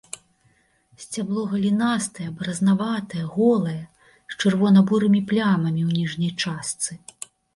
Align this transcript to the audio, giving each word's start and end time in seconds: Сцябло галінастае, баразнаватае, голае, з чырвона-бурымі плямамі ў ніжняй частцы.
Сцябло 1.01 1.43
галінастае, 1.51 2.29
баразнаватае, 2.39 3.21
голае, 3.35 3.77
з 4.35 4.39
чырвона-бурымі 4.41 5.21
плямамі 5.33 5.81
ў 5.89 6.01
ніжняй 6.01 6.33
частцы. 6.45 6.91